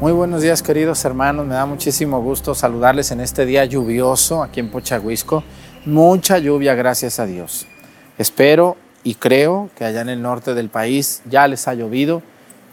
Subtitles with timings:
[0.00, 4.60] Muy buenos días queridos hermanos, me da muchísimo gusto saludarles en este día lluvioso aquí
[4.60, 5.42] en Pochahuisco.
[5.86, 7.66] Mucha lluvia, gracias a Dios.
[8.16, 12.22] Espero y creo que allá en el norte del país ya les ha llovido.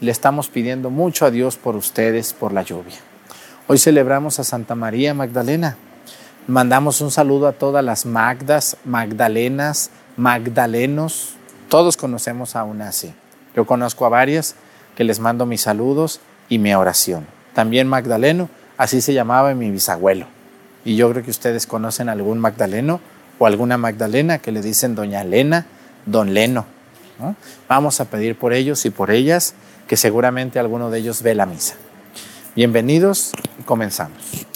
[0.00, 2.94] Le estamos pidiendo mucho a Dios por ustedes, por la lluvia.
[3.66, 5.76] Hoy celebramos a Santa María Magdalena.
[6.46, 11.34] Mandamos un saludo a todas las Magdas, Magdalenas, Magdalenos.
[11.68, 13.12] Todos conocemos a una así.
[13.56, 14.54] Yo conozco a varias
[14.94, 17.26] que les mando mis saludos y mi oración.
[17.54, 20.26] También Magdaleno, así se llamaba mi bisabuelo.
[20.84, 23.00] Y yo creo que ustedes conocen algún Magdaleno
[23.38, 25.66] o alguna Magdalena que le dicen doña Elena,
[26.04, 26.66] don Leno.
[27.68, 29.54] Vamos a pedir por ellos y por ellas,
[29.88, 31.74] que seguramente alguno de ellos ve la misa.
[32.54, 34.46] Bienvenidos y comenzamos.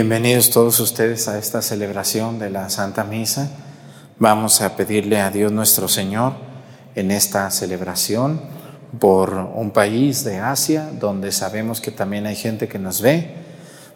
[0.00, 3.50] Bienvenidos todos ustedes a esta celebración de la Santa Misa.
[4.20, 6.34] Vamos a pedirle a Dios nuestro Señor
[6.94, 8.40] en esta celebración
[9.00, 13.34] por un país de Asia donde sabemos que también hay gente que nos ve.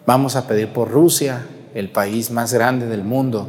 [0.04, 3.46] Vamos a pedir por Rusia, el país más grande del mundo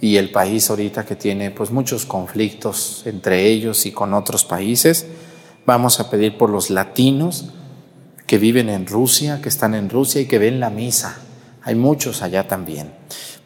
[0.00, 5.06] y el país ahorita que tiene pues muchos conflictos entre ellos y con otros países.
[5.66, 7.52] Vamos a pedir por los latinos
[8.26, 11.20] que viven en Rusia, que están en Rusia y que ven la misa
[11.66, 12.92] hay muchos allá también.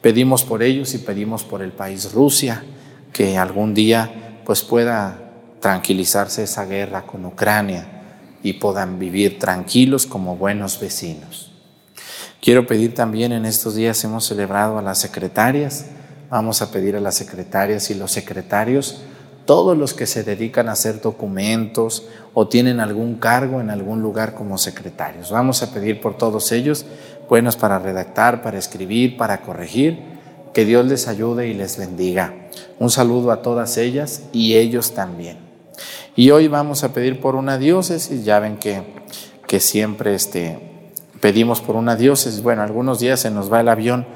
[0.03, 2.63] Pedimos por ellos y pedimos por el país Rusia,
[3.15, 7.87] que algún día pues pueda tranquilizarse esa guerra con Ucrania
[8.43, 11.51] y puedan vivir tranquilos como buenos vecinos.
[12.43, 15.87] Quiero pedir también en estos días hemos celebrado a las secretarias,
[16.29, 19.01] vamos a pedir a las secretarias y los secretarios,
[19.47, 24.35] todos los que se dedican a hacer documentos o tienen algún cargo en algún lugar
[24.35, 25.31] como secretarios.
[25.31, 26.85] Vamos a pedir por todos ellos
[27.31, 30.19] buenos para redactar, para escribir, para corregir,
[30.53, 32.35] Que Dios les ayude y les bendiga.
[32.81, 35.39] Un saludo a todas ellas y ellos también.
[36.17, 38.83] Y hoy vamos a pedir por una diócesis, ya ven que,
[39.47, 40.59] que siempre este,
[41.21, 42.43] pedimos por una diócesis.
[42.43, 44.07] Bueno, algunos días se nos va el avión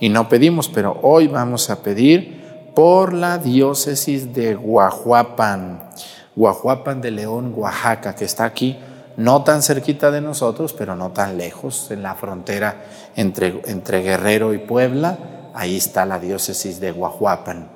[0.00, 2.40] y no pedimos, pero hoy vamos a pedir
[2.74, 5.90] por la diócesis de Guajuapan,
[6.34, 8.78] Guajuapan de León, Oaxaca, que está aquí,
[9.16, 12.84] no tan cerquita de nosotros, pero no tan lejos, en la frontera
[13.16, 15.18] entre, Guerrero y Puebla,
[15.54, 17.68] ahí está la diócesis de Guajuapan.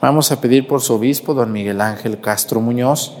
[0.00, 3.16] Vamos a pedir por su obispo, don Miguel Ángel Castro Muñoz,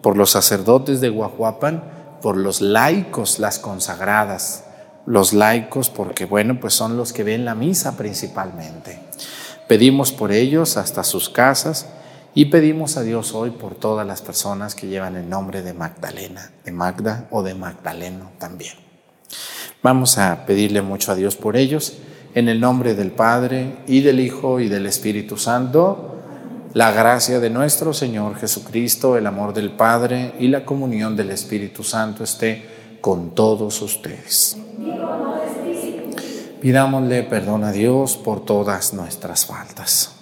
[0.00, 1.84] por los sacerdotes de Guajuapan,
[2.20, 4.64] por los laicos, las consagradas,
[5.06, 8.98] los laicos, porque bueno, pues son los que ven la misa principalmente.
[9.68, 11.86] Pedimos por ellos hasta sus casas
[12.34, 16.50] y pedimos a Dios hoy por todas las personas que llevan el nombre de Magdalena,
[16.64, 18.74] de Magda o de Magdaleno también.
[19.82, 21.98] Vamos a pedirle mucho a Dios por ellos,
[22.34, 26.08] en el nombre del Padre y del Hijo y del Espíritu Santo,
[26.72, 31.84] la gracia de nuestro Señor Jesucristo, el amor del Padre y la comunión del Espíritu
[31.84, 34.56] Santo esté con todos ustedes.
[36.62, 40.21] Pidámosle perdón a Dios por todas nuestras faltas.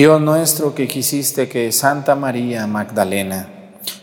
[0.00, 3.50] Dios nuestro que quisiste que Santa María Magdalena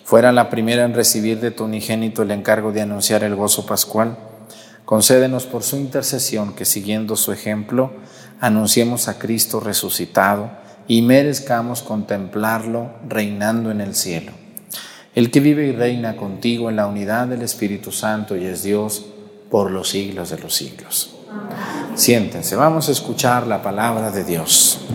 [0.03, 4.15] fuera la primera en recibir de tu unigénito el encargo de anunciar el gozo pascual,
[4.85, 7.93] concédenos por su intercesión que siguiendo su ejemplo
[8.39, 10.51] anunciemos a Cristo resucitado
[10.87, 14.33] y merezcamos contemplarlo reinando en el cielo.
[15.15, 19.03] El que vive y reina contigo en la unidad del Espíritu Santo y es Dios
[19.49, 21.15] por los siglos de los siglos.
[21.95, 24.85] Siéntense, vamos a escuchar la palabra de Dios.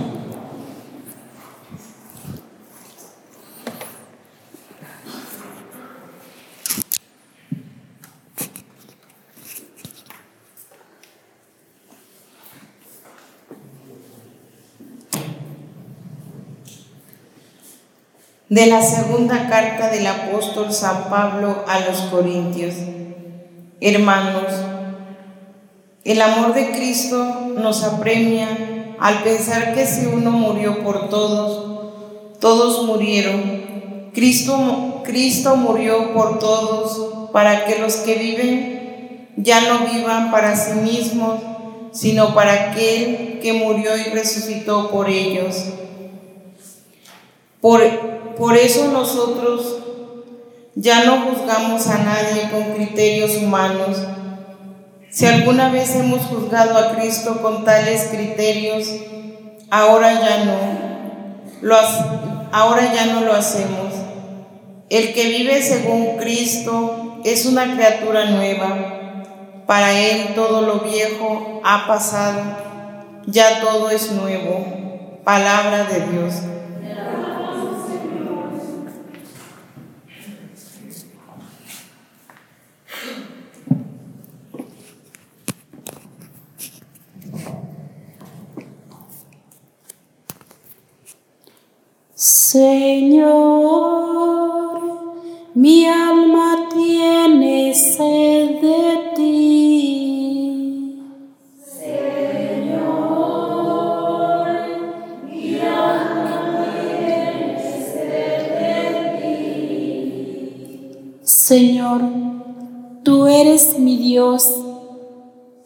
[18.52, 22.75] De la segunda carta del apóstol San Pablo a los Corintios.
[23.80, 24.52] Hermanos,
[26.04, 32.85] el amor de Cristo nos apremia al pensar que si uno murió por todos, todos
[32.85, 34.11] murieron.
[34.12, 40.75] Cristo, Cristo murió por todos para que los que viven ya no vivan para sí
[40.75, 41.40] mismos,
[41.92, 45.68] sino para aquel que murió y resucitó por ellos.
[47.62, 47.80] Por
[48.37, 49.79] por eso nosotros
[50.75, 53.99] ya no juzgamos a nadie con criterios humanos.
[55.11, 58.89] Si alguna vez hemos juzgado a Cristo con tales criterios,
[59.71, 60.83] ahora ya no.
[61.61, 61.77] Lo,
[62.53, 63.93] ahora ya no lo hacemos.
[64.89, 69.65] El que vive según Cristo es una criatura nueva.
[69.67, 72.41] Para él todo lo viejo ha pasado,
[73.27, 75.21] ya todo es nuevo.
[75.25, 76.35] Palabra de Dios.
[92.52, 93.32] Señor,
[95.54, 101.00] mi alma tiene sed de ti.
[101.80, 102.82] Señor,
[105.30, 106.66] mi alma
[107.97, 108.21] de
[109.23, 109.40] ti.
[111.23, 112.02] Señor,
[113.02, 114.47] tú eres mi Dios,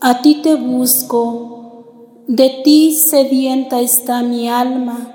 [0.00, 5.14] a ti te busco, de ti sedienta está mi alma.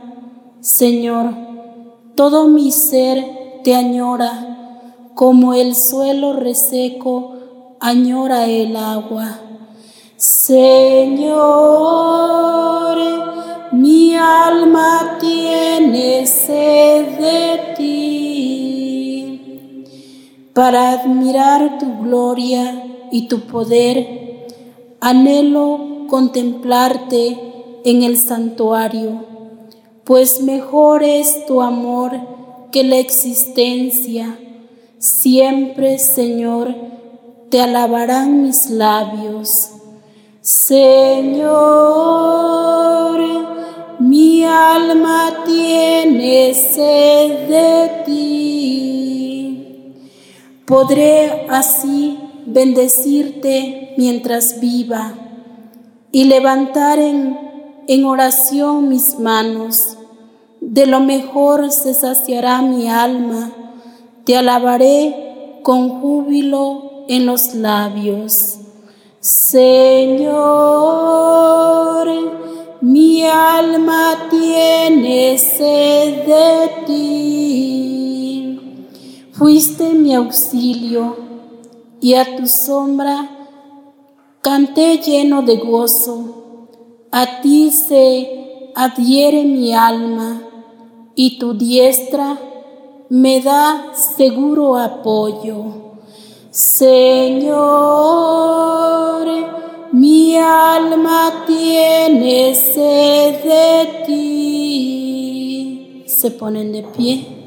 [0.59, 1.50] Señor,
[2.15, 4.47] todo mi ser te añora,
[5.15, 7.35] como el suelo reseco
[7.79, 9.39] añora el agua.
[10.17, 11.37] Señor,
[13.71, 18.91] mi alma tiene sed de ti.
[20.53, 24.47] Para admirar tu gloria y tu poder,
[24.99, 29.30] anhelo contemplarte en el santuario
[30.03, 32.11] pues mejor es tu amor
[32.71, 34.37] que la existencia.
[34.97, 36.73] Siempre, Señor,
[37.49, 39.71] te alabarán mis labios.
[40.41, 41.51] Señor,
[43.99, 48.71] mi alma tiene sed de ti.
[50.65, 55.13] Podré así bendecirte mientras viva
[56.11, 57.50] y levantar en
[57.93, 59.97] en oración mis manos.
[60.61, 63.51] De lo mejor se saciará mi alma.
[64.23, 68.59] Te alabaré con júbilo en los labios.
[69.19, 70.31] Señor,
[72.79, 78.59] mi alma tiene sed de ti.
[79.33, 81.17] Fuiste mi auxilio
[81.99, 83.27] y a tu sombra
[84.41, 86.40] canté lleno de gozo
[87.11, 90.41] a ti se adhiere mi alma
[91.13, 92.37] y tu diestra
[93.09, 95.65] me da seguro apoyo.
[96.49, 97.57] Señor,
[99.91, 106.03] mi alma tiene sed de ti.
[106.07, 107.40] Se ponen de pie.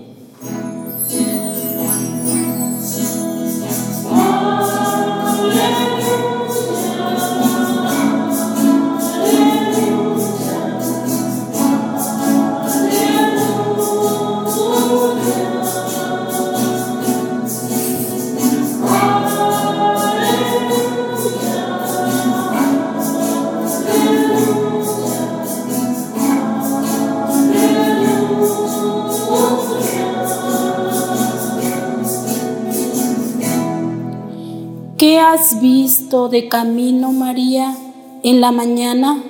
[35.34, 37.74] Has visto de camino, María,
[38.22, 39.20] en la mañana?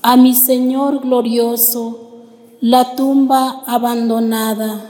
[0.00, 2.22] A mi Señor glorioso,
[2.62, 4.89] la tumba abandonada.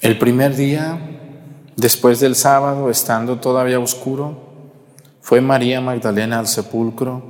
[0.00, 0.98] El primer día,
[1.76, 4.34] después del sábado, estando todavía oscuro,
[5.20, 7.22] fue María Magdalena al sepulcro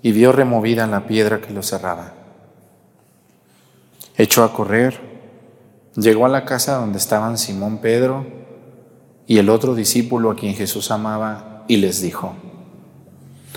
[0.00, 2.12] y vio removida la piedra que lo cerraba.
[4.16, 5.00] Echó a correr,
[5.96, 8.24] llegó a la casa donde estaban Simón Pedro
[9.26, 12.36] y el otro discípulo a quien Jesús amaba y les dijo,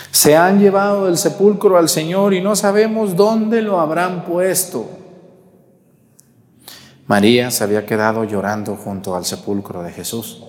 [0.09, 4.96] se han llevado del sepulcro al Señor y no sabemos dónde lo habrán puesto.
[7.07, 10.43] María se había quedado llorando junto al sepulcro de Jesús.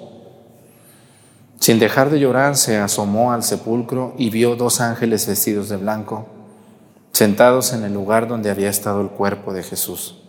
[1.61, 6.27] Sin dejar de llorar, se asomó al sepulcro y vio dos ángeles vestidos de blanco,
[7.12, 10.21] sentados en el lugar donde había estado el cuerpo de Jesús,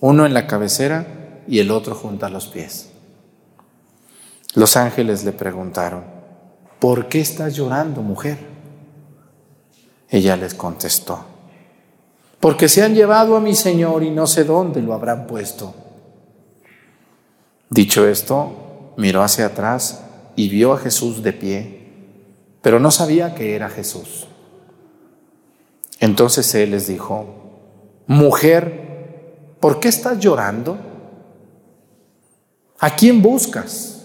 [0.00, 2.90] uno en la cabecera y el otro junto a los pies.
[4.54, 6.04] Los ángeles le preguntaron,
[6.80, 8.38] ¿por qué estás llorando, mujer?
[10.08, 11.24] Ella les contestó,
[12.44, 15.74] porque se han llevado a mi Señor y no sé dónde lo habrán puesto.
[17.70, 20.04] Dicho esto, miró hacia atrás
[20.36, 21.88] y vio a Jesús de pie,
[22.60, 24.26] pero no sabía que era Jesús.
[26.00, 27.24] Entonces él les dijo,
[28.08, 30.76] mujer, ¿por qué estás llorando?
[32.78, 34.04] ¿A quién buscas?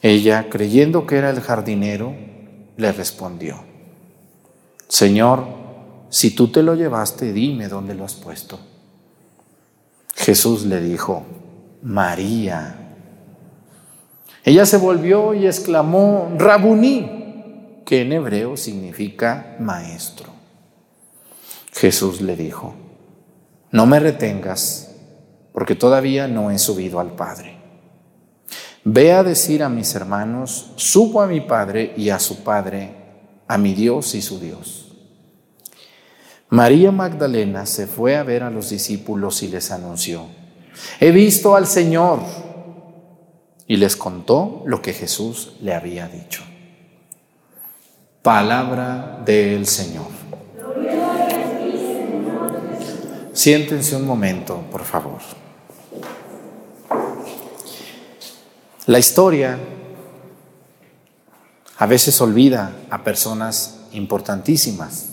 [0.00, 2.14] Ella, creyendo que era el jardinero,
[2.78, 3.62] le respondió,
[4.88, 5.60] Señor,
[6.12, 8.60] si tú te lo llevaste, dime dónde lo has puesto.
[10.14, 11.24] Jesús le dijo,
[11.80, 12.98] María.
[14.44, 20.28] Ella se volvió y exclamó, Rabuní, que en hebreo significa maestro.
[21.72, 22.74] Jesús le dijo,
[23.70, 24.94] no me retengas,
[25.54, 27.56] porque todavía no he subido al Padre.
[28.84, 32.96] Ve a decir a mis hermanos, subo a mi Padre y a su Padre,
[33.48, 34.81] a mi Dios y su Dios.
[36.52, 40.26] María Magdalena se fue a ver a los discípulos y les anunció,
[41.00, 42.20] he visto al Señor.
[43.66, 46.42] Y les contó lo que Jesús le había dicho.
[48.20, 50.08] Palabra del Señor.
[53.32, 55.20] Siéntense un momento, por favor.
[58.84, 59.58] La historia
[61.78, 65.11] a veces olvida a personas importantísimas.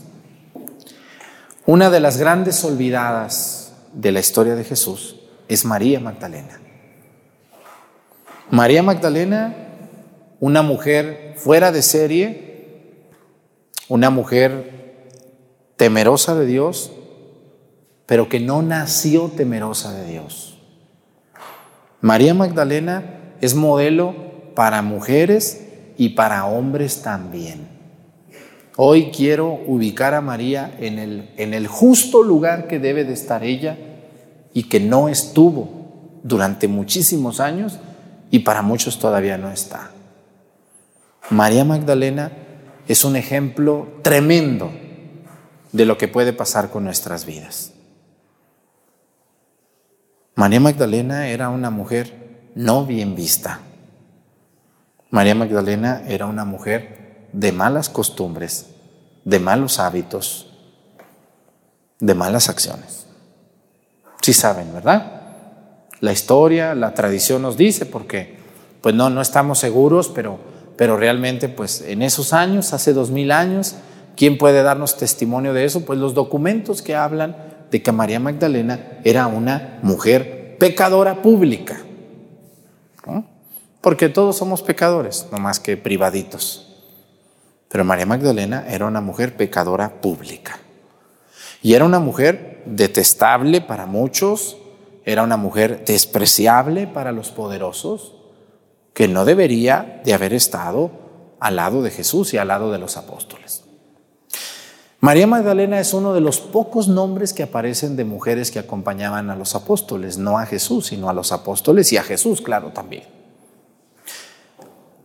[1.69, 6.59] Una de las grandes olvidadas de la historia de Jesús es María Magdalena.
[8.49, 9.55] María Magdalena,
[10.39, 13.03] una mujer fuera de serie,
[13.87, 15.05] una mujer
[15.75, 16.91] temerosa de Dios,
[18.07, 20.59] pero que no nació temerosa de Dios.
[22.01, 24.15] María Magdalena es modelo
[24.55, 27.78] para mujeres y para hombres también.
[28.81, 33.43] Hoy quiero ubicar a María en el, en el justo lugar que debe de estar
[33.43, 33.77] ella
[34.53, 37.77] y que no estuvo durante muchísimos años
[38.31, 39.91] y para muchos todavía no está.
[41.29, 42.31] María Magdalena
[42.87, 44.71] es un ejemplo tremendo
[45.73, 47.73] de lo que puede pasar con nuestras vidas.
[50.35, 53.59] María Magdalena era una mujer no bien vista.
[55.09, 56.98] María Magdalena era una mujer
[57.33, 58.67] de malas costumbres,
[59.25, 60.51] de malos hábitos,
[61.99, 63.05] de malas acciones.
[64.21, 65.21] Sí saben, ¿verdad?
[66.01, 68.37] La historia, la tradición nos dice, porque
[68.81, 70.39] pues no, no estamos seguros, pero,
[70.77, 73.75] pero realmente pues en esos años, hace dos mil años,
[74.15, 75.85] ¿quién puede darnos testimonio de eso?
[75.85, 77.35] Pues los documentos que hablan
[77.71, 81.81] de que María Magdalena era una mujer pecadora pública.
[83.81, 86.68] Porque todos somos pecadores, no más que privaditos.
[87.69, 90.59] Pero María Magdalena era una mujer pecadora pública.
[91.61, 94.57] Y era una mujer detestable para muchos,
[95.05, 98.15] era una mujer despreciable para los poderosos,
[98.93, 100.91] que no debería de haber estado
[101.39, 103.63] al lado de Jesús y al lado de los apóstoles.
[104.99, 109.35] María Magdalena es uno de los pocos nombres que aparecen de mujeres que acompañaban a
[109.35, 113.18] los apóstoles, no a Jesús, sino a los apóstoles y a Jesús, claro, también.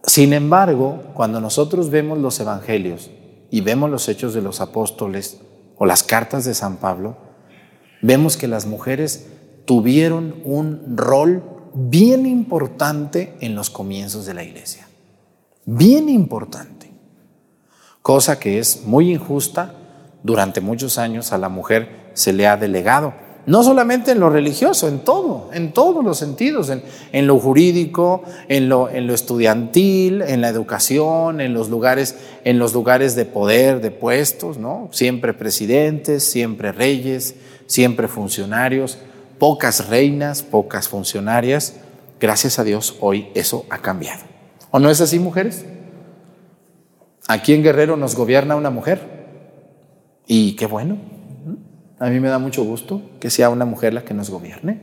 [0.07, 3.11] Sin embargo, cuando nosotros vemos los evangelios
[3.51, 5.41] y vemos los hechos de los apóstoles
[5.77, 7.17] o las cartas de San Pablo,
[8.03, 9.27] vemos que las mujeres
[9.65, 11.43] tuvieron un rol
[11.75, 14.87] bien importante en los comienzos de la iglesia.
[15.65, 16.93] Bien importante.
[18.03, 19.75] Cosa que es muy injusta.
[20.23, 23.15] Durante muchos años a la mujer se le ha delegado.
[23.47, 28.69] No solamente en lo religioso, en todo, en todos los sentidos, en, lo jurídico, en
[28.69, 33.81] lo, en lo, estudiantil, en la educación, en los lugares, en los lugares de poder,
[33.81, 34.89] de puestos, ¿no?
[34.93, 37.35] Siempre presidentes, siempre reyes,
[37.67, 38.99] siempre funcionarios
[39.39, 41.75] pocas reinas, pocas funcionarias.
[42.21, 44.23] Gracias a Dios, hoy eso ha cambiado.
[44.71, 45.65] ¿O no es así, mujeres?
[47.29, 49.01] Aquí en Guerrero nos gobierna una mujer.
[50.27, 50.97] Y qué bueno.
[52.05, 54.79] A mí me da mucho gusto que sea una mujer la que nos gobierne.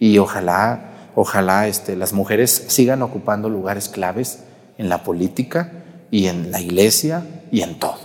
[0.00, 4.44] Y ojalá, ojalá este, las mujeres sigan ocupando lugares claves
[4.78, 7.98] en la política y en la iglesia y en todo.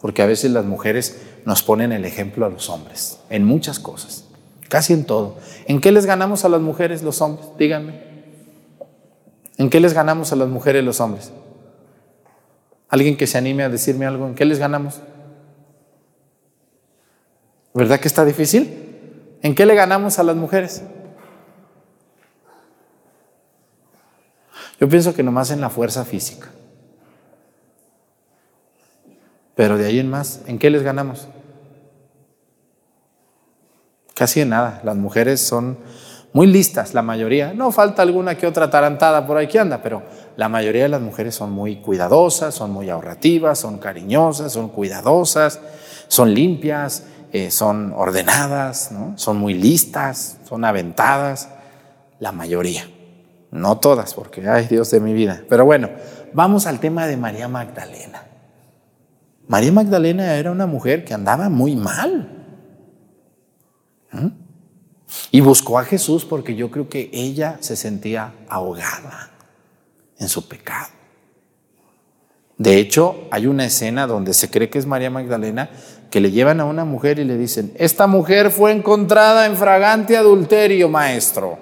[0.00, 4.24] Porque a veces las mujeres nos ponen el ejemplo a los hombres en muchas cosas
[4.70, 5.36] casi en todo.
[5.66, 7.46] ¿En qué les ganamos a las mujeres los hombres?
[7.58, 7.92] Díganme.
[9.58, 11.30] ¿En qué les ganamos a las mujeres los hombres?
[12.88, 14.26] ¿Alguien que se anime a decirme algo?
[14.26, 15.02] ¿En qué les ganamos?
[17.74, 19.38] ¿Verdad que está difícil?
[19.42, 20.82] ¿En qué le ganamos a las mujeres?
[24.78, 26.48] Yo pienso que nomás en la fuerza física.
[29.54, 31.28] Pero de ahí en más, ¿en qué les ganamos?
[34.14, 34.80] Casi en nada.
[34.84, 35.78] Las mujeres son
[36.32, 37.52] muy listas, la mayoría.
[37.52, 40.02] No falta alguna que otra tarantada por ahí que anda, pero
[40.36, 45.60] la mayoría de las mujeres son muy cuidadosas, son muy ahorrativas, son cariñosas, son cuidadosas,
[46.08, 51.48] son limpias, eh, son ordenadas, son muy listas, son aventadas.
[52.20, 52.88] La mayoría.
[53.50, 55.42] No todas, porque, ay Dios de mi vida.
[55.48, 55.90] Pero bueno,
[56.32, 58.22] vamos al tema de María Magdalena.
[59.48, 62.28] María Magdalena era una mujer que andaba muy mal.
[65.30, 69.30] Y buscó a Jesús porque yo creo que ella se sentía ahogada
[70.18, 71.01] en su pecado.
[72.62, 75.68] De hecho, hay una escena donde se cree que es María Magdalena
[76.10, 80.16] que le llevan a una mujer y le dicen, esta mujer fue encontrada en fragante
[80.16, 81.58] adulterio, maestro.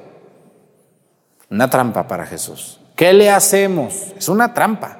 [1.49, 2.81] Una trampa para Jesús.
[2.97, 4.09] ¿Qué le hacemos?
[4.19, 4.99] Es una trampa.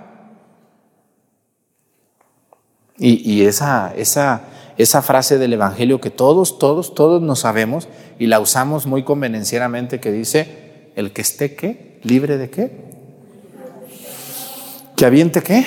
[2.97, 4.41] Y, esa, esa,
[4.79, 10.01] esa frase del Evangelio que todos, todos, todos nos sabemos y la usamos muy convenencieramente
[10.01, 12.91] que dice, el que esté qué, libre de qué,
[14.97, 15.67] que aviente qué,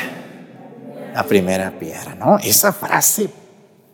[1.13, 2.37] la primera piedra, ¿no?
[2.39, 3.29] Esa frase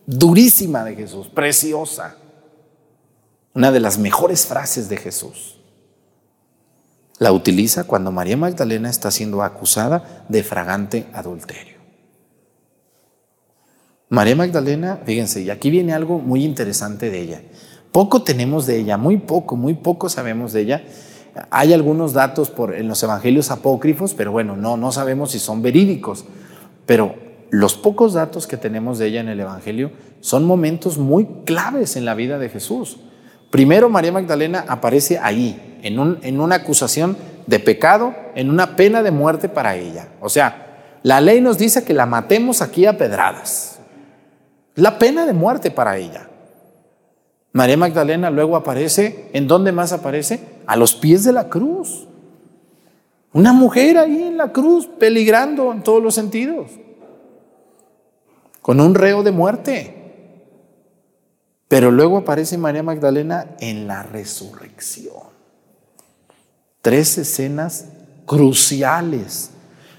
[0.06, 2.16] durísima de Jesús, preciosa,
[3.54, 5.60] una de las mejores frases de Jesús.
[7.18, 11.78] La utiliza cuando María Magdalena está siendo acusada de fragante adulterio.
[14.08, 17.42] María Magdalena, fíjense, y aquí viene algo muy interesante de ella.
[17.92, 20.84] Poco tenemos de ella, muy poco, muy poco sabemos de ella.
[21.50, 26.24] Hay algunos datos en los evangelios apócrifos, pero bueno, no, no sabemos si son verídicos.
[26.90, 27.14] Pero
[27.50, 32.04] los pocos datos que tenemos de ella en el evangelio son momentos muy claves en
[32.04, 32.96] la vida de Jesús.
[33.52, 39.12] Primero, María Magdalena aparece ahí, en, en una acusación de pecado, en una pena de
[39.12, 40.08] muerte para ella.
[40.20, 43.78] O sea, la ley nos dice que la matemos aquí a pedradas.
[44.74, 46.28] La pena de muerte para ella.
[47.52, 50.40] María Magdalena luego aparece, ¿en dónde más aparece?
[50.66, 52.08] A los pies de la cruz.
[53.32, 56.70] Una mujer ahí en la cruz, peligrando en todos los sentidos,
[58.60, 59.96] con un reo de muerte.
[61.68, 65.30] Pero luego aparece María Magdalena en la resurrección.
[66.82, 67.86] Tres escenas
[68.26, 69.50] cruciales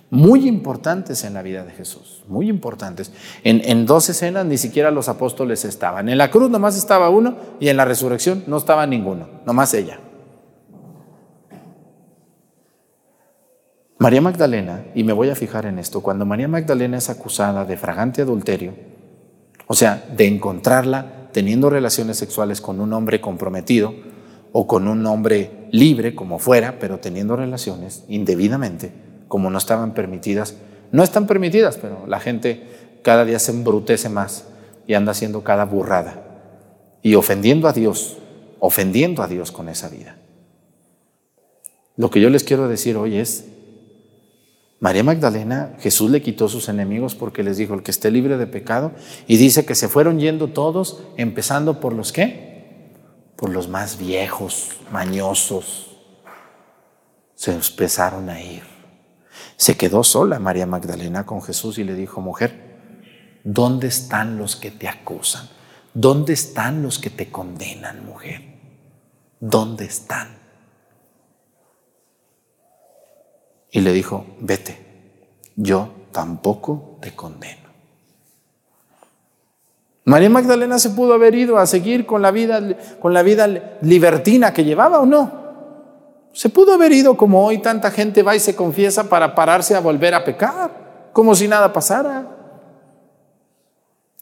[0.09, 3.13] muy importantes en la vida de Jesús, muy importantes.
[3.45, 6.09] En, dos escenas ni siquiera los apóstoles estaban.
[6.09, 9.99] En la cruz nomás estaba uno y en la resurrección no estaba ninguno, nomás ella.
[14.01, 17.77] María Magdalena, y me voy a fijar en esto, cuando María Magdalena es acusada de
[17.77, 18.73] fragante adulterio,
[19.67, 23.93] o sea, de encontrarla teniendo relaciones sexuales con un hombre comprometido
[24.53, 28.91] o con un hombre libre, como fuera, pero teniendo relaciones indebidamente,
[29.27, 30.55] como no estaban permitidas.
[30.91, 34.47] No están permitidas, pero la gente cada día se embrutece más
[34.87, 36.23] y anda haciendo cada burrada
[37.03, 38.17] y ofendiendo a Dios,
[38.59, 40.17] ofendiendo a Dios con esa vida.
[41.97, 43.50] Lo que yo les quiero decir hoy es,
[44.81, 48.47] María Magdalena, Jesús le quitó sus enemigos porque les dijo, el que esté libre de
[48.47, 48.93] pecado,
[49.27, 52.95] y dice que se fueron yendo todos, empezando por los qué?
[53.35, 55.99] Por los más viejos, mañosos.
[57.35, 58.63] Se empezaron a ir.
[59.55, 64.71] Se quedó sola María Magdalena con Jesús y le dijo, mujer, ¿dónde están los que
[64.71, 65.47] te acusan?
[65.93, 68.41] ¿Dónde están los que te condenan, mujer?
[69.39, 70.40] ¿Dónde están?
[73.71, 74.77] Y le dijo, vete,
[75.55, 77.62] yo tampoco te condeno.
[80.03, 82.62] María Magdalena se pudo haber ido a seguir con la vida,
[82.99, 83.47] con la vida
[83.81, 85.41] libertina que llevaba o no.
[86.34, 89.79] Se pudo haber ido como hoy tanta gente va y se confiesa para pararse a
[89.79, 92.25] volver a pecar, como si nada pasara.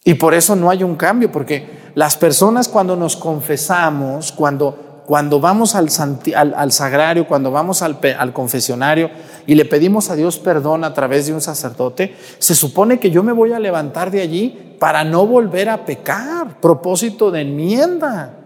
[0.04, 5.40] Y por eso no hay un cambio, porque las personas cuando nos confesamos, cuando cuando
[5.40, 9.10] vamos al, sagrario, cuando vamos al, al confesionario
[9.48, 13.24] y le pedimos a Dios perdón a través de un sacerdote, se supone que yo
[13.24, 18.38] me voy a levantar de allí para no volver a pecar, propósito de enmienda.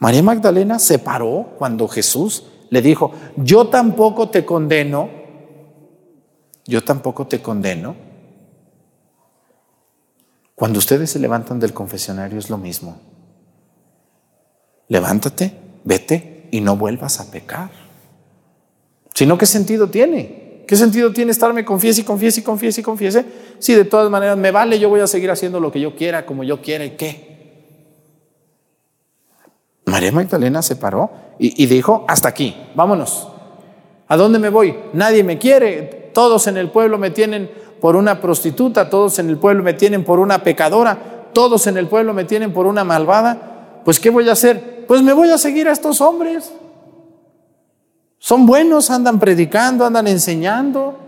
[0.00, 5.08] María Magdalena se paró cuando Jesús le dijo, yo tampoco te condeno,
[6.66, 7.96] yo tampoco te condeno.
[10.54, 13.07] Cuando ustedes se levantan del confesionario es lo mismo
[14.88, 15.52] levántate,
[15.84, 17.70] vete y no vuelvas a pecar.
[19.14, 20.64] Si no, ¿qué sentido tiene?
[20.66, 23.24] ¿Qué sentido tiene estarme confiese y confiese y confiese y confiese?
[23.58, 26.26] Si de todas maneras me vale, yo voy a seguir haciendo lo que yo quiera,
[26.26, 27.28] como yo quiera y qué.
[29.86, 33.28] María Magdalena se paró y, y dijo, hasta aquí, vámonos.
[34.08, 34.74] ¿A dónde me voy?
[34.92, 36.10] Nadie me quiere.
[36.12, 40.04] Todos en el pueblo me tienen por una prostituta, todos en el pueblo me tienen
[40.04, 43.80] por una pecadora, todos en el pueblo me tienen por una malvada.
[43.84, 44.77] Pues ¿qué voy a hacer?
[44.88, 46.50] Pues me voy a seguir a estos hombres.
[48.18, 50.98] Son buenos, andan predicando, andan enseñando.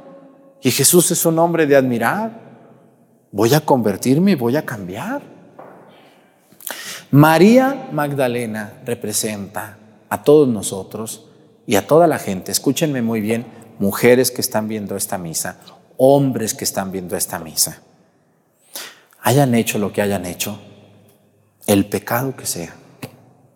[0.62, 2.30] Y Jesús es un hombre de admirar.
[3.32, 5.22] Voy a convertirme voy a cambiar.
[7.10, 9.78] María Magdalena representa
[10.10, 11.24] a todos nosotros
[11.66, 12.52] y a toda la gente.
[12.52, 13.46] Escúchenme muy bien,
[13.78, 15.56] mujeres que están viendo esta misa,
[15.96, 17.80] hombres que están viendo esta misa.
[19.22, 20.58] Hayan hecho lo que hayan hecho,
[21.66, 22.74] el pecado que sea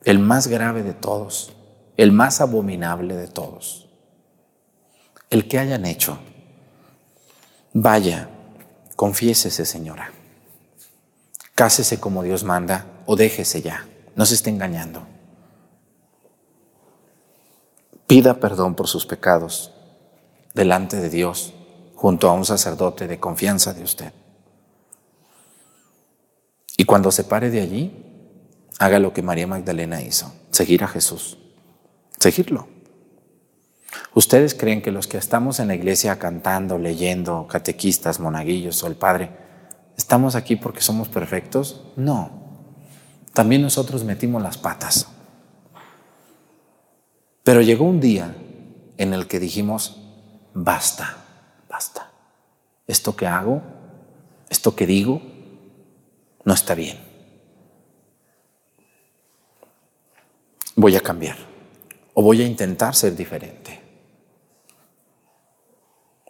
[0.04, 1.52] el más grave de todos,
[1.96, 3.88] el más abominable de todos,
[5.30, 6.18] el que hayan hecho.
[7.72, 8.28] Vaya,
[8.96, 10.12] confiésese, señora.
[11.54, 13.86] Cásese como Dios manda o déjese ya.
[14.16, 15.06] No se esté engañando.
[18.06, 19.72] Pida perdón por sus pecados
[20.52, 21.54] delante de Dios
[21.94, 24.12] junto a un sacerdote de confianza de usted.
[26.76, 28.03] Y cuando se pare de allí,
[28.78, 31.38] haga lo que María Magdalena hizo, seguir a Jesús,
[32.18, 32.68] seguirlo.
[34.14, 38.96] ¿Ustedes creen que los que estamos en la iglesia cantando, leyendo, catequistas, monaguillos o el
[38.96, 39.30] Padre,
[39.96, 41.82] estamos aquí porque somos perfectos?
[41.96, 42.30] No.
[43.32, 45.08] También nosotros metimos las patas.
[47.42, 48.34] Pero llegó un día
[48.96, 50.00] en el que dijimos,
[50.54, 51.16] basta,
[51.68, 52.10] basta.
[52.86, 53.62] Esto que hago,
[54.48, 55.20] esto que digo,
[56.44, 57.03] no está bien.
[60.76, 61.36] Voy a cambiar
[62.14, 63.80] o voy a intentar ser diferente.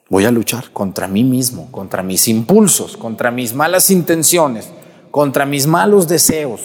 [0.08, 4.70] Voy a luchar contra mí mismo, contra mis impulsos, contra mis malas intenciones,
[5.10, 6.60] contra mis malos deseos,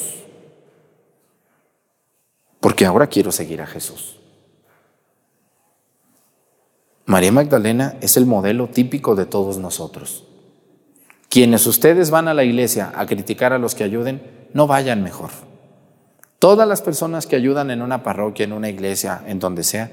[2.60, 4.18] porque ahora quiero seguir a Jesús.
[7.06, 10.26] María Magdalena es el modelo típico de todos nosotros.
[11.30, 15.32] Quienes ustedes van a la iglesia a criticar a los que ayuden, no vayan mejor.
[16.40, 19.92] Todas las personas que ayudan en una parroquia, en una iglesia, en donde sea,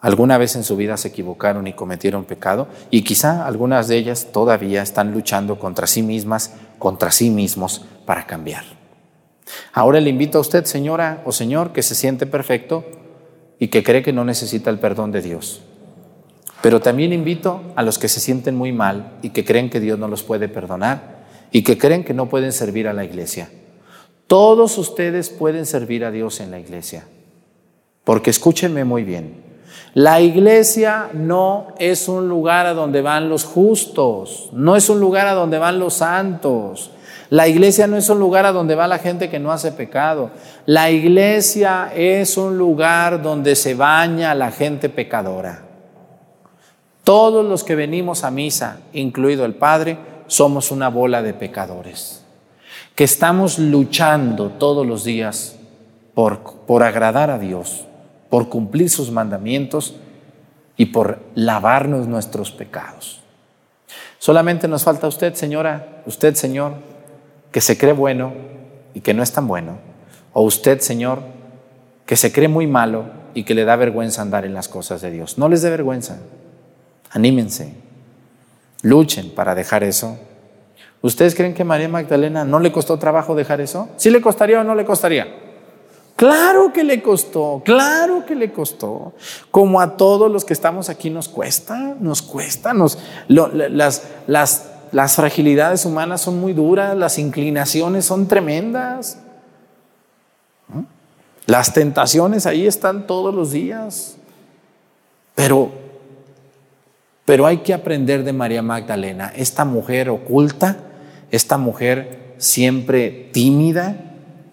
[0.00, 4.28] alguna vez en su vida se equivocaron y cometieron pecado y quizá algunas de ellas
[4.32, 8.64] todavía están luchando contra sí mismas, contra sí mismos para cambiar.
[9.72, 12.84] Ahora le invito a usted, señora o señor, que se siente perfecto
[13.60, 15.62] y que cree que no necesita el perdón de Dios.
[16.60, 19.96] Pero también invito a los que se sienten muy mal y que creen que Dios
[19.96, 21.22] no los puede perdonar
[21.52, 23.48] y que creen que no pueden servir a la iglesia.
[24.32, 27.04] Todos ustedes pueden servir a Dios en la iglesia.
[28.02, 29.42] Porque escúchenme muy bien.
[29.92, 35.26] La iglesia no es un lugar a donde van los justos, no es un lugar
[35.28, 36.92] a donde van los santos.
[37.28, 40.30] La iglesia no es un lugar a donde va la gente que no hace pecado.
[40.64, 45.62] La iglesia es un lugar donde se baña la gente pecadora.
[47.04, 52.21] Todos los que venimos a misa, incluido el Padre, somos una bola de pecadores
[52.94, 55.56] que estamos luchando todos los días
[56.14, 57.86] por, por agradar a Dios,
[58.28, 59.96] por cumplir sus mandamientos
[60.76, 63.20] y por lavarnos nuestros pecados.
[64.18, 66.74] Solamente nos falta usted, señora, usted, señor,
[67.50, 68.32] que se cree bueno
[68.94, 69.78] y que no es tan bueno.
[70.32, 71.20] O usted, señor,
[72.06, 75.10] que se cree muy malo y que le da vergüenza andar en las cosas de
[75.10, 75.38] Dios.
[75.38, 76.18] No les dé vergüenza.
[77.10, 77.74] Anímense.
[78.82, 80.18] Luchen para dejar eso.
[81.02, 83.88] ¿Ustedes creen que María Magdalena no le costó trabajo dejar eso?
[83.96, 85.26] ¿Sí le costaría o no le costaría?
[86.14, 89.12] Claro que le costó, claro que le costó.
[89.50, 92.72] Como a todos los que estamos aquí nos cuesta, nos cuesta,
[93.28, 99.18] las, las, las fragilidades humanas son muy duras, las inclinaciones son tremendas.
[101.46, 104.16] Las tentaciones ahí están todos los días.
[105.34, 105.72] Pero,
[107.24, 110.76] pero hay que aprender de María Magdalena, esta mujer oculta,
[111.32, 113.96] esta mujer siempre tímida,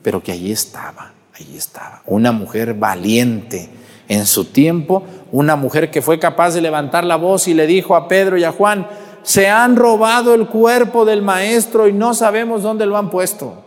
[0.01, 2.01] pero que allí estaba, allí estaba.
[2.07, 3.69] Una mujer valiente
[4.07, 7.95] en su tiempo, una mujer que fue capaz de levantar la voz y le dijo
[7.95, 8.87] a Pedro y a Juan,
[9.21, 13.65] se han robado el cuerpo del maestro y no sabemos dónde lo han puesto.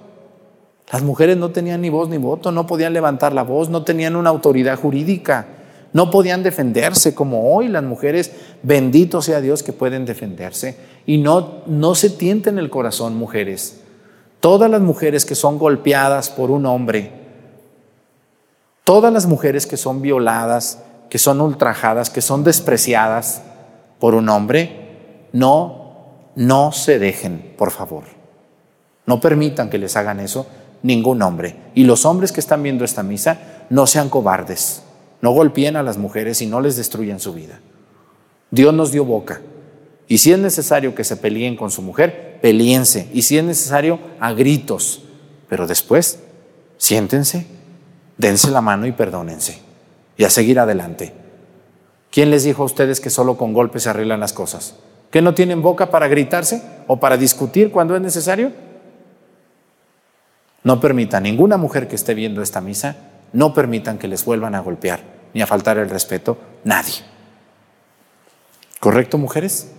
[0.91, 4.17] Las mujeres no tenían ni voz ni voto, no podían levantar la voz, no tenían
[4.17, 5.47] una autoridad jurídica,
[5.93, 10.77] no podían defenderse como hoy las mujeres, bendito sea Dios que pueden defenderse.
[11.07, 13.81] Y no, no se tienten el corazón, mujeres.
[14.41, 17.13] Todas las mujeres que son golpeadas por un hombre,
[18.85, 23.43] todas las mujeres que son violadas, que son ultrajadas, que son despreciadas
[23.99, 25.93] por un hombre, no,
[26.35, 28.05] no se dejen, por favor.
[29.07, 30.47] No permitan que les hagan eso
[30.83, 31.57] ningún hombre.
[31.75, 33.39] Y los hombres que están viendo esta misa,
[33.71, 34.83] no sean cobardes,
[35.21, 37.61] no golpeen a las mujeres y no les destruyan su vida.
[38.51, 39.41] Dios nos dio boca.
[40.13, 43.09] Y si es necesario que se peleen con su mujer, peleense.
[43.15, 45.05] Y si es necesario, a gritos.
[45.49, 46.19] Pero después,
[46.77, 47.47] siéntense,
[48.19, 49.63] dense la mano y perdónense.
[50.19, 51.15] Y a seguir adelante.
[52.11, 54.75] ¿Quién les dijo a ustedes que solo con golpes se arreglan las cosas?
[55.11, 58.53] ¿Que no tienen boca para gritarse o para discutir cuando es necesario?
[60.63, 62.97] No permita ninguna mujer que esté viendo esta misa,
[63.33, 65.01] no permitan que les vuelvan a golpear
[65.33, 66.97] ni a faltar el respeto nadie.
[68.79, 69.73] ¿Correcto, mujeres?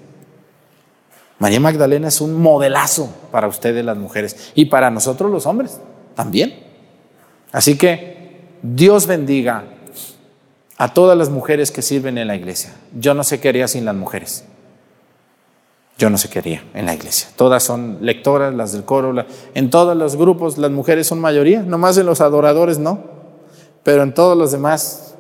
[1.44, 5.78] María Magdalena es un modelazo para ustedes las mujeres y para nosotros los hombres
[6.16, 6.58] también.
[7.52, 9.66] Así que Dios bendiga
[10.78, 12.74] a todas las mujeres que sirven en la iglesia.
[12.98, 14.46] Yo no sé qué haría sin las mujeres.
[15.98, 17.28] Yo no sé qué haría en la iglesia.
[17.36, 19.14] Todas son lectoras, las del coro.
[19.54, 23.04] en todos los grupos las mujeres son mayoría, nomás en los adoradores no.
[23.84, 25.16] Pero en todos los demás,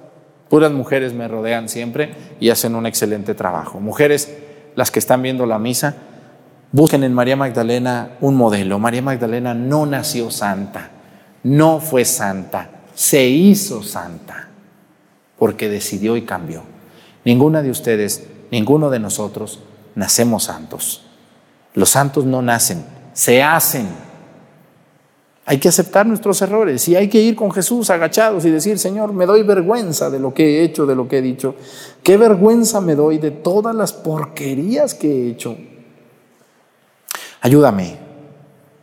[0.48, 3.82] puras mujeres me rodean siempre y hacen un excelente trabajo.
[3.82, 4.34] Mujeres,
[4.78, 5.98] las que están viendo la misa,
[6.74, 8.80] busquen en María Magdalena un modelo.
[8.80, 10.90] María Magdalena no nació santa,
[11.44, 14.50] no fue santa, se hizo santa
[15.38, 16.64] porque decidió y cambió.
[17.24, 19.60] Ninguna de ustedes, ninguno de nosotros
[19.96, 21.06] nacemos santos.
[21.76, 22.84] Los santos no nacen,
[23.14, 23.88] se hacen.
[25.46, 29.14] Hay que aceptar nuestros errores y hay que ir con Jesús agachados y decir, Señor,
[29.14, 31.56] me doy vergüenza de lo que he hecho, de lo que he dicho.
[32.02, 35.58] Qué vergüenza me doy de todas las porquerías que he hecho.
[37.44, 37.98] Ayúdame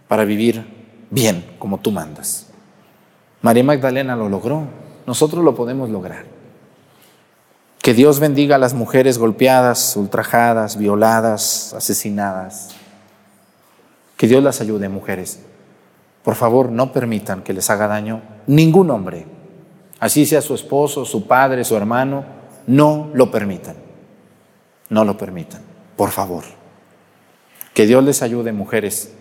[0.06, 0.66] para vivir
[1.08, 2.48] bien como tú mandas.
[3.40, 4.64] María Magdalena lo logró,
[5.06, 6.26] nosotros lo podemos lograr.
[7.80, 12.68] Que Dios bendiga a las mujeres golpeadas, ultrajadas, violadas, asesinadas.
[14.18, 15.40] Que Dios las ayude, mujeres.
[16.22, 19.24] Por favor, no permitan que les haga daño ningún hombre,
[20.00, 22.26] así sea su esposo, su padre, su hermano,
[22.66, 23.76] no lo permitan.
[24.90, 25.62] No lo permitan,
[25.96, 26.59] por favor.
[27.74, 29.12] Que Dios les ayude, mujeres,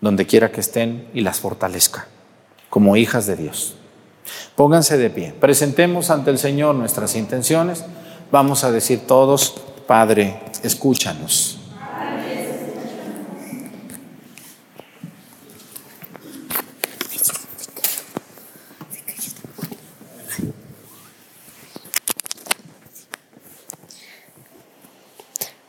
[0.00, 2.06] donde quiera que estén y las fortalezca,
[2.70, 3.76] como hijas de Dios.
[4.54, 5.34] Pónganse de pie.
[5.38, 7.84] Presentemos ante el Señor nuestras intenciones.
[8.32, 9.54] Vamos a decir todos,
[9.86, 11.60] Padre, escúchanos.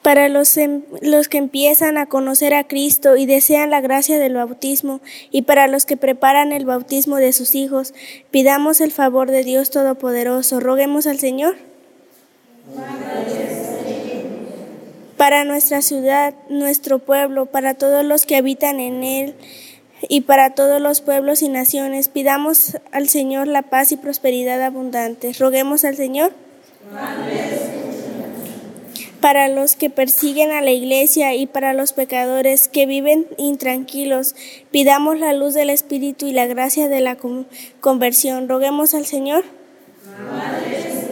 [0.07, 4.35] Para los, em, los, que empiezan a conocer a Cristo y desean la gracia del
[4.35, 5.01] bautismo,
[5.31, 7.93] y para los que preparan el bautismo de sus hijos,
[8.31, 10.61] pidamos el favor de Dios Todopoderoso.
[10.61, 11.57] Roguemos al Señor.
[15.17, 19.35] Para nuestra ciudad, nuestro pueblo, para todos los que habitan en él
[20.07, 25.37] y para todos los pueblos y naciones, pidamos al Señor la paz y prosperidad abundantes.
[25.37, 26.31] Roguemos al Señor.
[29.27, 34.35] Para los que persiguen a la iglesia y para los pecadores que viven intranquilos.
[34.71, 37.17] Pidamos la luz del Espíritu y la gracia de la
[37.81, 38.47] conversión.
[38.47, 39.43] Roguemos al Señor.
[40.17, 41.09] Amén.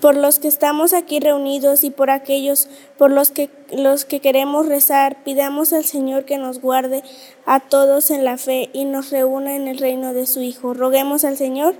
[0.00, 4.66] por los que estamos aquí reunidos y por aquellos por los que los que queremos
[4.68, 7.02] rezar, pidamos al Señor que nos guarde
[7.44, 10.74] a todos en la fe y nos reúna en el reino de su Hijo.
[10.74, 11.74] Roguemos al Señor.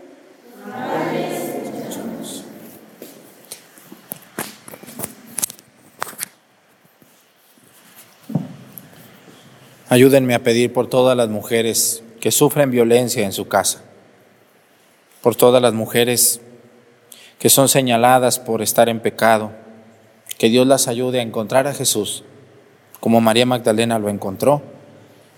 [9.94, 13.84] Ayúdenme a pedir por todas las mujeres que sufren violencia en su casa,
[15.22, 16.40] por todas las mujeres
[17.38, 19.52] que son señaladas por estar en pecado,
[20.36, 22.24] que Dios las ayude a encontrar a Jesús,
[22.98, 24.62] como María Magdalena lo encontró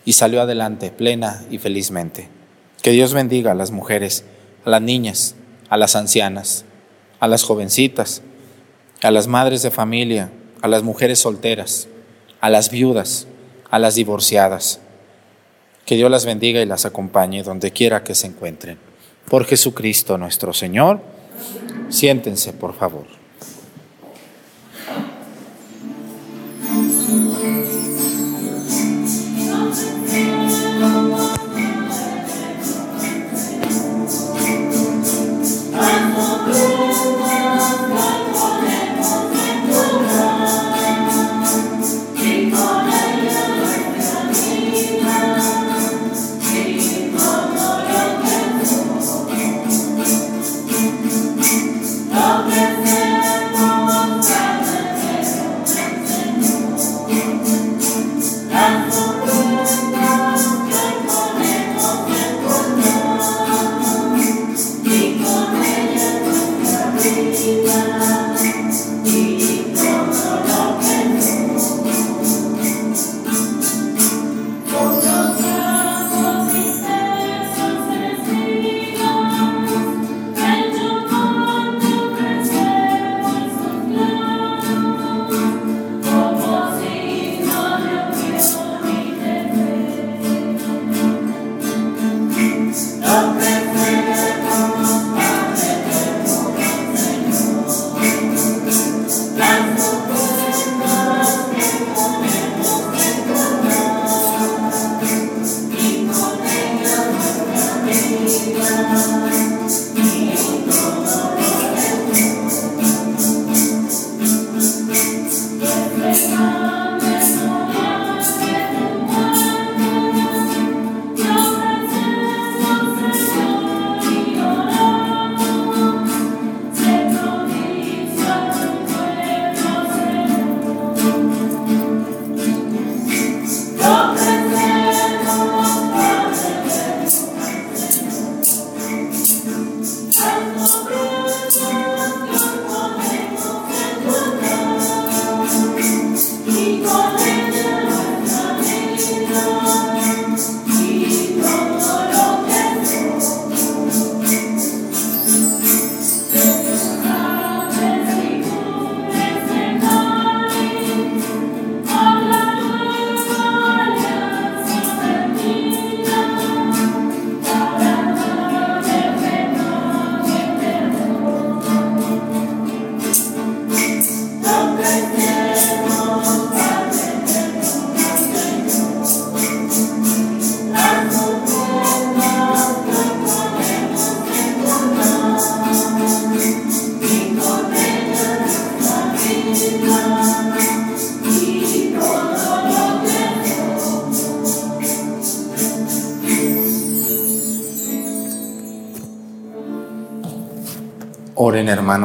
[0.06, 2.30] y salió adelante plena y felizmente.
[2.80, 4.24] Que Dios bendiga a las mujeres,
[4.64, 5.34] a las niñas,
[5.68, 6.64] a las ancianas,
[7.20, 8.22] a las jovencitas,
[9.02, 10.30] a las madres de familia,
[10.62, 11.88] a las mujeres solteras,
[12.40, 13.26] a las viudas,
[13.76, 14.80] a las divorciadas.
[15.84, 18.78] Que Dios las bendiga y las acompañe donde quiera que se encuentren.
[19.28, 21.00] Por Jesucristo nuestro Señor.
[21.90, 23.04] Siéntense, por favor.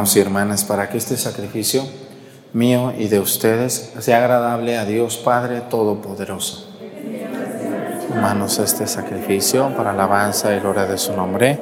[0.02, 1.84] Hermanos y hermanas para que este sacrificio
[2.54, 6.68] mío y de ustedes sea agradable a Dios Padre Todopoderoso.
[8.10, 11.62] Hermanos, este sacrificio para alabanza y gloria de su nombre,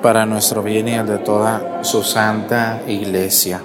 [0.00, 3.60] para nuestro bien y el de toda su santa iglesia.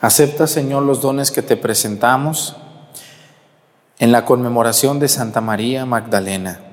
[0.00, 2.56] Acepta, Señor, los dones que te presentamos
[3.98, 6.65] en la conmemoración de Santa María Magdalena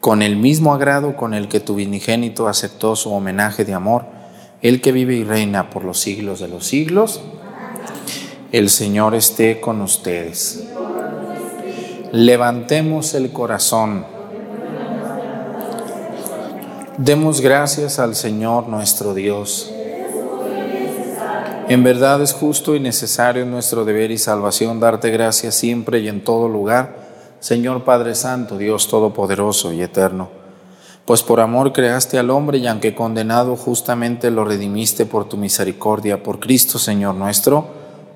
[0.00, 4.06] con el mismo agrado con el que tu vinigénito aceptó su homenaje de amor,
[4.62, 7.20] el que vive y reina por los siglos de los siglos.
[8.50, 10.64] El Señor esté con ustedes.
[12.12, 14.06] Levantemos el corazón.
[16.96, 19.70] Demos gracias al Señor nuestro Dios.
[21.68, 26.24] En verdad es justo y necesario nuestro deber y salvación darte gracias siempre y en
[26.24, 26.99] todo lugar
[27.40, 30.28] Señor Padre Santo, Dios Todopoderoso y Eterno
[31.04, 36.22] Pues por amor creaste al hombre y aunque condenado justamente lo redimiste por tu misericordia,
[36.22, 37.66] por Cristo Señor nuestro,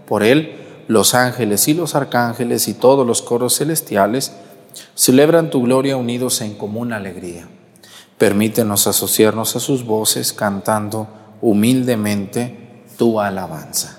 [0.06, 4.32] por Él los ángeles y los arcángeles y todos los coros celestiales
[4.94, 7.48] celebran tu gloria unidos en común alegría.
[8.18, 11.08] Permítenos asociarnos a sus voces cantando
[11.40, 13.98] humildemente tu alabanza.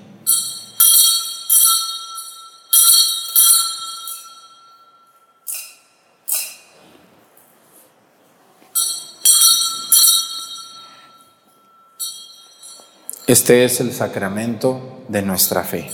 [13.31, 15.89] Este es el sacramento de nuestra fe.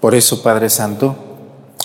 [0.00, 1.14] Por eso, Padre Santo,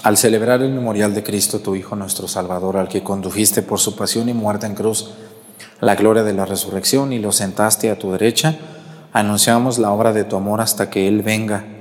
[0.03, 3.97] al celebrar el memorial de Cristo, tu Hijo nuestro Salvador, al que condujiste por su
[3.97, 5.11] pasión y muerte en cruz,
[5.81, 8.57] la gloria de la resurrección y lo sentaste a tu derecha,
[9.11, 11.80] anunciamos la obra de tu amor hasta que Él venga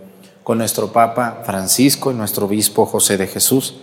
[0.43, 3.75] con nuestro Papa Francisco y nuestro Obispo José de Jesús,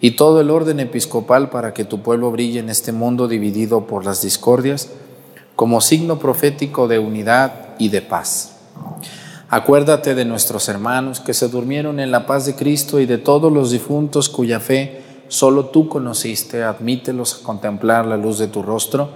[0.00, 4.04] y todo el orden episcopal para que tu pueblo brille en este mundo dividido por
[4.04, 4.90] las discordias,
[5.56, 8.56] como signo profético de unidad y de paz.
[9.48, 13.52] Acuérdate de nuestros hermanos que se durmieron en la paz de Cristo y de todos
[13.52, 19.10] los difuntos cuya fe solo tú conociste, admítelos a contemplar la luz de tu rostro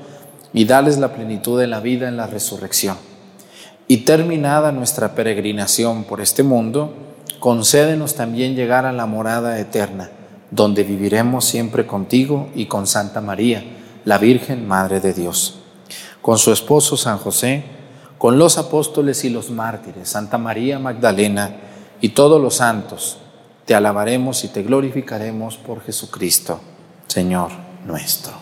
[0.53, 3.12] y dales la plenitud de la vida en la resurrección
[3.89, 6.95] y terminada nuestra peregrinación por este mundo,
[7.41, 10.11] concédenos también llegar a la morada eterna,
[10.51, 13.65] donde viviremos siempre contigo y con Santa María,
[14.05, 15.57] la Virgen Madre de Dios,
[16.21, 17.65] con su esposo San José,
[18.19, 21.57] con los apóstoles y los mártires, Santa María Magdalena
[22.01, 23.19] y todos los santos.
[23.65, 26.61] Te alabaremos y te glorificaremos por Jesucristo,
[27.09, 27.51] Señor
[27.85, 28.42] nuestro.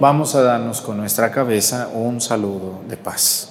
[0.00, 3.50] Vamos a darnos con nuestra cabeza un saludo de paz.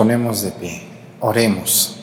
[0.00, 0.82] Ponemos de pie.
[1.20, 1.94] Oremos.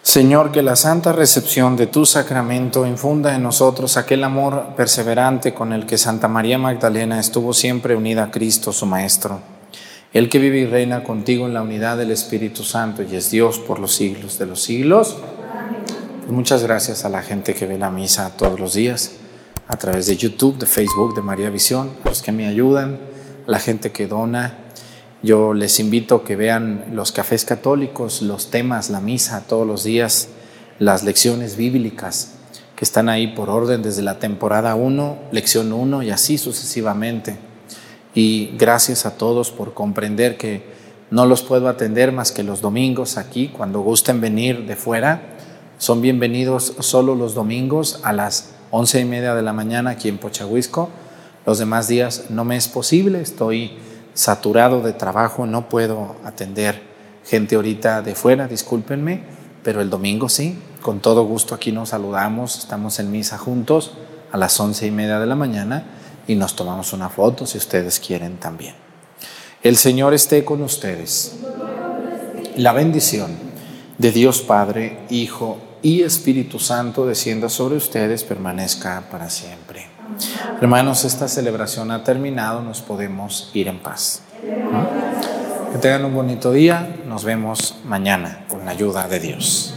[0.00, 5.74] Señor, que la santa recepción de tu sacramento infunda en nosotros aquel amor perseverante con
[5.74, 9.42] el que Santa María Magdalena estuvo siempre unida a Cristo, su Maestro,
[10.14, 13.58] el que vive y reina contigo en la unidad del Espíritu Santo y es Dios
[13.58, 15.18] por los siglos de los siglos.
[16.20, 19.16] Pues muchas gracias a la gente que ve la misa todos los días
[19.68, 23.00] a través de YouTube, de Facebook, de María Visión, los que me ayudan,
[23.46, 24.65] la gente que dona
[25.26, 29.82] yo les invito a que vean los cafés católicos, los temas, la misa todos los
[29.82, 30.28] días,
[30.78, 32.34] las lecciones bíblicas
[32.76, 37.38] que están ahí por orden desde la temporada 1, lección 1 y así sucesivamente.
[38.14, 40.62] Y gracias a todos por comprender que
[41.10, 45.22] no los puedo atender más que los domingos aquí, cuando gusten venir de fuera.
[45.78, 50.18] Son bienvenidos solo los domingos a las once y media de la mañana aquí en
[50.18, 50.88] Pochahuisco.
[51.46, 53.78] Los demás días no me es posible, estoy
[54.16, 56.82] saturado de trabajo, no puedo atender
[57.24, 59.20] gente ahorita de fuera, discúlpenme,
[59.62, 63.92] pero el domingo sí, con todo gusto aquí nos saludamos, estamos en misa juntos
[64.32, 65.84] a las once y media de la mañana
[66.26, 68.74] y nos tomamos una foto si ustedes quieren también.
[69.62, 71.36] El Señor esté con ustedes.
[72.56, 73.36] La bendición
[73.98, 79.95] de Dios Padre, Hijo y Espíritu Santo descienda sobre ustedes, permanezca para siempre.
[80.60, 84.22] Hermanos, esta celebración ha terminado, nos podemos ir en paz.
[85.72, 89.75] Que tengan un bonito día, nos vemos mañana con la ayuda de Dios.